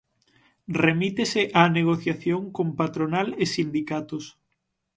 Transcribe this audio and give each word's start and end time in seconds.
Remítese 0.83 1.41
á 1.59 1.63
negociación 1.77 2.41
con 2.55 2.67
patronal 2.79 3.27
e 3.43 3.45
sindicatos. 3.55 4.25